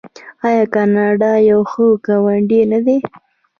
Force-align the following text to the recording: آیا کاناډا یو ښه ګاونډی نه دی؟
آیا 0.47 0.65
کاناډا 0.73 1.31
یو 1.49 1.61
ښه 1.71 1.85
ګاونډی 2.05 2.61
نه 2.71 2.79
دی؟ 2.85 2.97